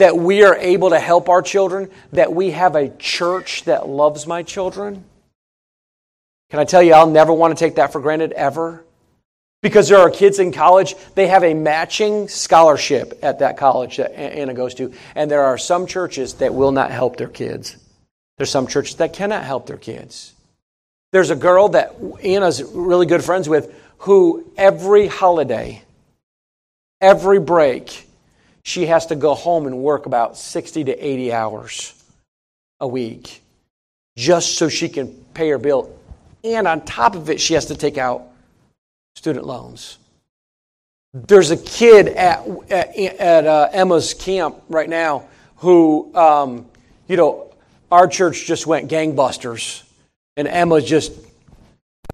[0.00, 4.26] that we are able to help our children, that we have a church that loves
[4.26, 5.04] my children.
[6.50, 8.84] Can I tell you, I'll never want to take that for granted ever.
[9.62, 14.18] Because there are kids in college, they have a matching scholarship at that college that
[14.18, 14.92] Anna goes to.
[15.14, 17.76] And there are some churches that will not help their kids.
[18.38, 20.32] There's some churches that cannot help their kids.
[21.12, 25.82] There's a girl that Anna's really good friends with who every holiday,
[27.00, 28.08] every break,
[28.62, 32.02] she has to go home and work about 60 to 80 hours
[32.78, 33.42] a week
[34.16, 35.94] just so she can pay her bill
[36.42, 38.22] and on top of it, she has to take out
[39.14, 39.98] student loans.
[41.12, 46.66] There's a kid at, at, at uh, Emma's camp right now who, um,
[47.08, 47.52] you know,
[47.90, 49.82] our church just went gangbusters.
[50.36, 51.12] And Emma's just,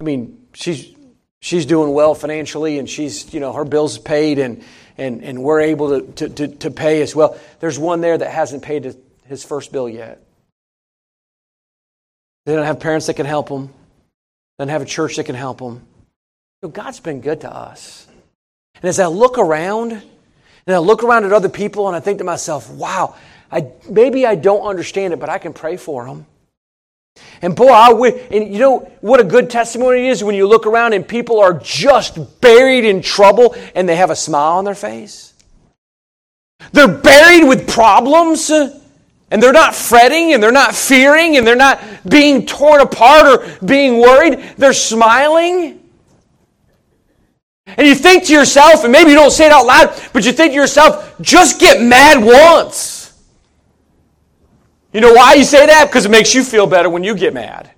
[0.00, 0.94] I mean, she's,
[1.40, 4.64] she's doing well financially and she's, you know, her bills paid and,
[4.96, 7.38] and, and we're able to, to, to, to pay as well.
[7.60, 10.22] There's one there that hasn't paid his first bill yet.
[12.46, 13.66] They don't have parents that can help them
[14.58, 15.86] They don't have a church that can help them.
[16.62, 18.06] Know, God's been good to us.
[18.76, 22.18] And as I look around, and I look around at other people, and I think
[22.18, 23.14] to myself, wow,
[23.50, 26.26] I, maybe I don't understand it, but I can pray for them.
[27.40, 27.90] And boy, I
[28.30, 31.54] and you know what a good testimony is when you look around and people are
[31.54, 35.32] just buried in trouble and they have a smile on their face.
[36.72, 38.80] They're buried with problems uh,
[39.30, 43.66] and they're not fretting and they're not fearing and they're not being torn apart or
[43.66, 44.38] being worried.
[44.56, 45.80] They're smiling.
[47.66, 50.32] And you think to yourself, and maybe you don't say it out loud, but you
[50.32, 53.12] think to yourself, just get mad once.
[54.92, 55.86] You know why you say that?
[55.86, 57.70] Because it makes you feel better when you get mad.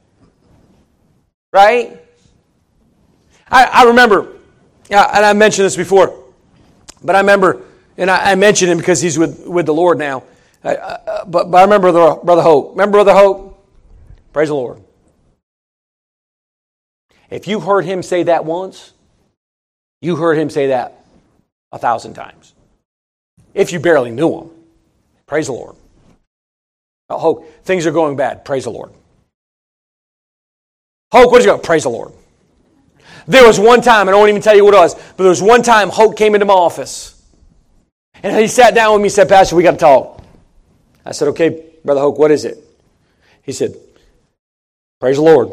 [1.53, 1.98] Right?
[3.51, 4.37] I, I remember,
[4.90, 6.22] and I mentioned this before,
[7.03, 7.62] but I remember,
[7.96, 10.22] and I, I mentioned him because he's with, with the Lord now.
[10.62, 12.72] Uh, uh, but, but I remember Brother, Brother Hope.
[12.72, 13.66] Remember Brother Hope?
[14.33, 14.83] Praise the Lord.
[17.31, 18.92] If you heard him say that once,
[20.01, 21.05] you heard him say that
[21.73, 22.55] a thousand times.
[23.55, 24.51] If you barely knew him,
[25.27, 25.77] praise the Lord.
[27.11, 28.45] Oh, things are going bad.
[28.45, 28.91] Praise the Lord.
[31.11, 31.61] Hope, what is going?
[31.63, 32.13] Praise the Lord.
[33.27, 35.29] There was one time, and I won't even tell you what it was, but there
[35.29, 37.15] was one time Hope came into my office.
[38.23, 40.23] And he sat down with me and said, Pastor, we got to talk.
[41.05, 42.59] I said, okay, Brother Hope, what is it?
[43.43, 43.75] He said,
[45.01, 45.53] Praise the Lord.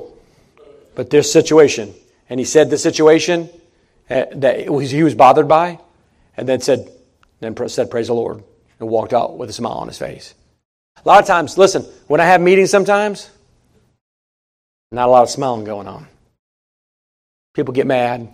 [0.95, 1.93] But this situation,
[2.29, 3.49] and he said the situation
[4.09, 5.79] Eh, that he was bothered by,
[6.37, 6.91] and then said,
[7.39, 8.43] then said, Praise the Lord,
[8.79, 10.35] and walked out with a smile on his face.
[11.03, 13.29] A lot of times, listen, when I have meetings sometimes,
[14.91, 16.07] not a lot of smiling going on.
[17.55, 18.27] People get mad,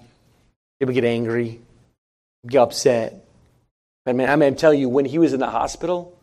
[0.80, 1.62] people get angry,
[2.46, 3.26] get upset.
[4.06, 6.18] I mean, I mean, tell you, when he was in the hospital,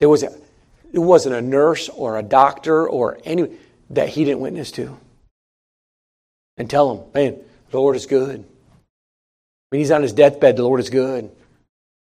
[0.00, 0.32] there was a,
[0.92, 3.50] it wasn't a nurse or a doctor or any
[3.90, 4.96] that he didn't witness to.
[6.56, 7.40] And tell him, man,
[7.74, 8.44] the Lord is good.
[9.70, 11.28] When he's on his deathbed, the Lord is good.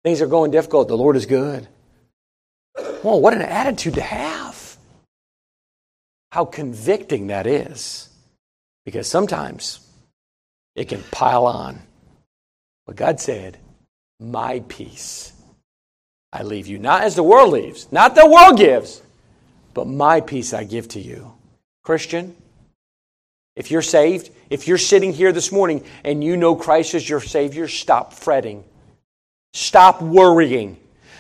[0.02, 1.68] Things are going difficult, the Lord is good.
[3.04, 4.76] Well, what an attitude to have.
[6.32, 8.08] How convicting that is.
[8.84, 9.78] Because sometimes
[10.74, 11.78] it can pile on.
[12.84, 13.56] But God said,
[14.18, 15.32] My peace
[16.32, 16.80] I leave you.
[16.80, 19.02] Not as the world leaves, not the world gives,
[19.72, 21.32] but my peace I give to you.
[21.84, 22.34] Christian,
[23.56, 27.20] If you're saved, if you're sitting here this morning and you know Christ as your
[27.20, 28.64] Savior, stop fretting.
[29.52, 30.76] Stop worrying.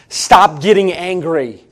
[0.08, 1.62] Stop getting angry.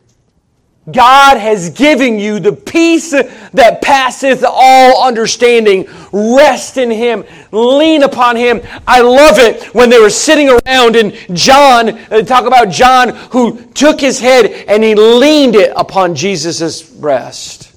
[0.90, 5.86] God has given you the peace that passeth all understanding.
[6.12, 7.24] Rest in Him.
[7.52, 8.60] Lean upon Him.
[8.86, 13.64] I love it when they were sitting around and John, uh, talk about John who
[13.74, 17.72] took his head and he leaned it upon Jesus' breast.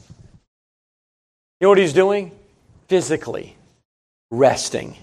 [1.60, 2.35] You know what he's doing?
[2.88, 3.56] Physically
[4.32, 4.96] resting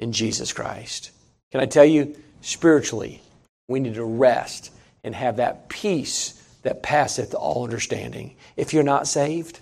[0.00, 1.10] in Jesus Christ.
[1.50, 3.22] Can I tell you, spiritually,
[3.68, 4.70] we need to rest
[5.04, 8.34] and have that peace that passeth all understanding.
[8.56, 9.60] If you're not saved,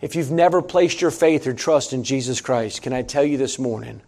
[0.00, 3.36] if you've never placed your faith or trust in Jesus Christ, can I tell you
[3.36, 4.00] this morning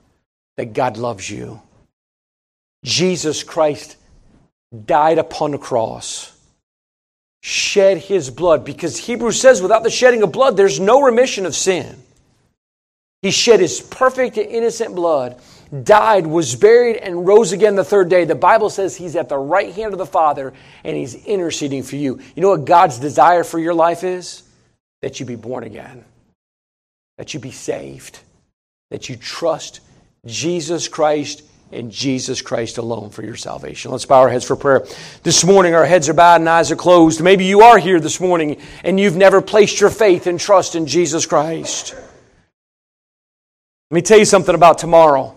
[0.56, 1.60] that God loves you?
[2.84, 3.96] Jesus Christ
[4.84, 6.32] died upon the cross,
[7.42, 11.54] shed his blood, because Hebrews says without the shedding of blood, there's no remission of
[11.54, 12.02] sin.
[13.22, 15.40] He shed his perfect and innocent blood
[15.82, 18.24] died, was buried, and rose again the third day.
[18.24, 20.52] The Bible says he's at the right hand of the Father
[20.84, 22.20] and he's interceding for you.
[22.34, 24.42] You know what God's desire for your life is?
[25.02, 26.04] That you be born again,
[27.18, 28.18] that you be saved,
[28.90, 29.80] that you trust
[30.24, 31.42] Jesus Christ
[31.72, 33.90] and Jesus Christ alone for your salvation.
[33.90, 34.86] Let's bow our heads for prayer.
[35.24, 37.20] This morning, our heads are bowed and eyes are closed.
[37.20, 40.86] Maybe you are here this morning and you've never placed your faith and trust in
[40.86, 41.94] Jesus Christ.
[43.90, 45.36] Let me tell you something about tomorrow.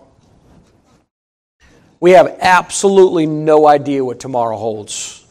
[2.00, 5.24] We have absolutely no idea what tomorrow holds.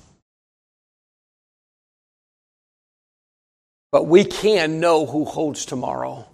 [3.91, 6.27] But we can know who holds tomorrow.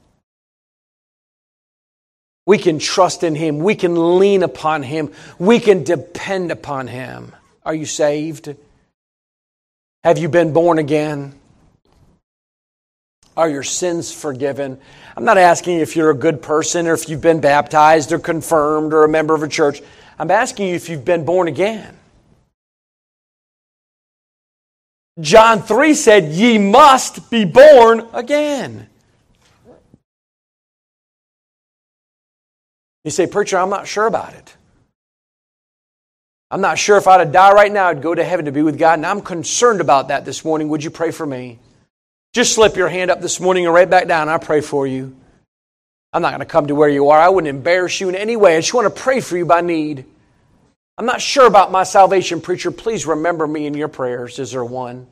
[2.46, 3.60] We can trust in Him.
[3.60, 5.12] We can lean upon Him.
[5.40, 7.34] We can depend upon Him.
[7.64, 8.56] Are you saved?
[10.04, 11.34] Have you been born again?
[13.38, 14.80] Are your sins forgiven?
[15.18, 18.94] I'm not asking if you're a good person or if you've been baptized or confirmed
[18.94, 19.82] or a member of a church.
[20.18, 21.98] I'm asking you if you've been born again.
[25.20, 28.88] John 3 said, Ye must be born again.
[33.04, 34.56] You say, Preacher, I'm not sure about it.
[36.52, 38.78] I'm not sure if I'd die right now, I'd go to heaven to be with
[38.78, 40.70] God, and I'm concerned about that this morning.
[40.70, 41.60] Would you pray for me?
[42.36, 44.28] Just slip your hand up this morning and right back down.
[44.28, 45.16] I'll pray for you.
[46.12, 47.18] I'm not going to come to where you are.
[47.18, 48.58] I wouldn't embarrass you in any way.
[48.58, 50.04] I just want to pray for you by need.
[50.98, 52.72] I'm not sure about my salvation, preacher.
[52.72, 54.38] Please remember me in your prayers.
[54.38, 55.08] Is there one?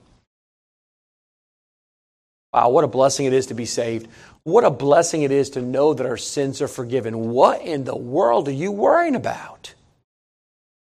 [2.51, 4.09] Wow, what a blessing it is to be saved.
[4.43, 7.29] What a blessing it is to know that our sins are forgiven.
[7.29, 9.73] What in the world are you worrying about?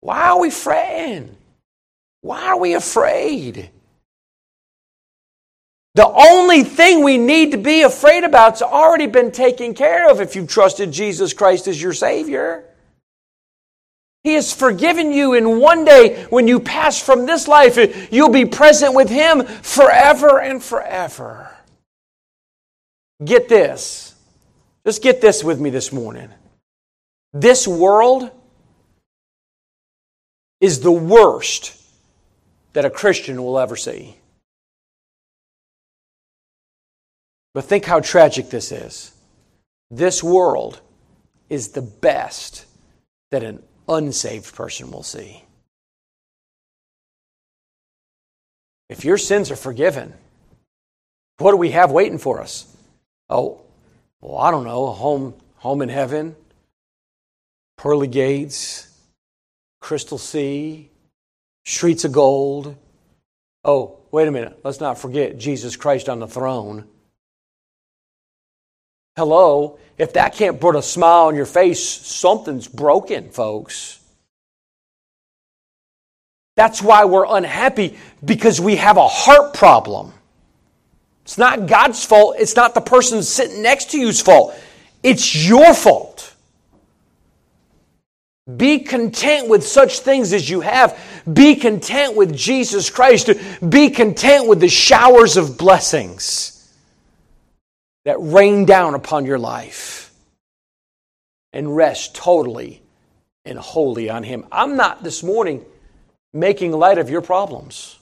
[0.00, 1.36] Why are we fretting?
[2.22, 3.70] Why are we afraid?
[5.94, 10.34] The only thing we need to be afraid about's already been taken care of if
[10.34, 12.64] you've trusted Jesus Christ as your Savior.
[14.24, 18.46] He has forgiven you, and one day when you pass from this life, you'll be
[18.46, 21.54] present with Him forever and forever.
[23.24, 24.14] Get this.
[24.84, 26.30] Just get this with me this morning.
[27.32, 28.30] This world
[30.60, 31.80] is the worst
[32.72, 34.16] that a Christian will ever see.
[37.54, 39.12] But think how tragic this is.
[39.90, 40.80] This world
[41.48, 42.66] is the best
[43.30, 45.44] that an unsaved person will see.
[48.88, 50.12] If your sins are forgiven,
[51.38, 52.66] what do we have waiting for us?
[53.30, 53.60] Oh,
[54.20, 56.36] well, I don't know, a home, home in heaven,
[57.76, 58.88] pearly gates,
[59.80, 60.90] crystal sea,
[61.64, 62.76] streets of gold.
[63.64, 66.86] Oh, wait a minute, let's not forget Jesus Christ on the throne.
[69.16, 74.00] Hello, if that can't put a smile on your face, something's broken, folks.
[76.56, 80.12] That's why we're unhappy because we have a heart problem.
[81.22, 82.36] It's not God's fault.
[82.38, 84.54] It's not the person sitting next to you's fault.
[85.02, 86.34] It's your fault.
[88.56, 91.00] Be content with such things as you have.
[91.32, 93.30] Be content with Jesus Christ.
[93.66, 96.53] Be content with the showers of blessings
[98.04, 100.12] that rain down upon your life
[101.52, 102.82] and rest totally
[103.44, 104.46] and wholly on Him.
[104.52, 105.64] I'm not this morning
[106.32, 107.98] making light of your problems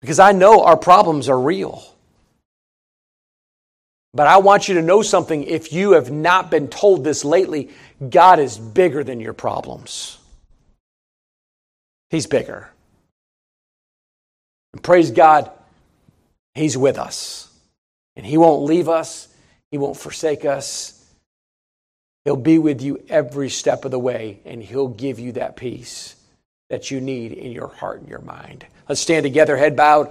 [0.00, 1.84] because I know our problems are real.
[4.14, 7.70] But I want you to know something if you have not been told this lately
[8.08, 10.18] God is bigger than your problems.
[12.08, 12.70] He's bigger.
[14.72, 15.50] And praise God,
[16.54, 17.50] He's with us.
[18.16, 19.28] And He won't leave us,
[19.70, 20.92] He won't forsake us.
[22.24, 26.16] He'll be with you every step of the way, and He'll give you that peace
[26.70, 28.66] that you need in your heart and your mind.
[28.88, 30.04] Let's stand together, head bowed.